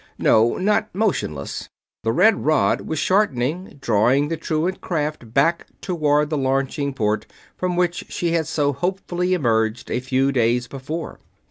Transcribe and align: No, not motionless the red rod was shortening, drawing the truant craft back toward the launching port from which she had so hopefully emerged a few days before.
No, 0.17 0.57
not 0.57 0.89
motionless 0.95 1.69
the 2.01 2.11
red 2.11 2.43
rod 2.43 2.81
was 2.87 2.97
shortening, 2.97 3.77
drawing 3.79 4.29
the 4.29 4.35
truant 4.35 4.81
craft 4.81 5.31
back 5.31 5.67
toward 5.79 6.31
the 6.31 6.39
launching 6.39 6.91
port 6.91 7.27
from 7.55 7.75
which 7.75 8.05
she 8.09 8.31
had 8.31 8.47
so 8.47 8.73
hopefully 8.73 9.35
emerged 9.35 9.91
a 9.91 9.99
few 9.99 10.31
days 10.31 10.65
before. 10.67 11.19